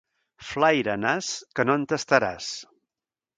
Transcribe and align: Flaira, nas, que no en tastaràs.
Flaira, 0.51 0.95
nas, 1.03 1.29
que 1.59 1.67
no 1.69 1.75
en 1.81 1.85
tastaràs. 1.93 2.49